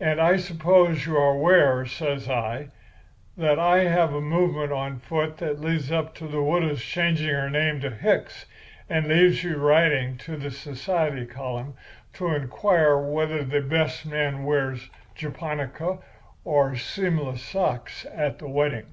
[0.00, 2.70] And I suppose you are aware,' says I,
[3.36, 7.48] 'that I have a movement on foot that leads up to the widow's changing her
[7.48, 8.46] name to Hicks,
[8.90, 11.74] and leaves you writing to the society column
[12.14, 16.00] to inquire whether the best man wears a japonica
[16.44, 18.86] or seamless socks at the wedding!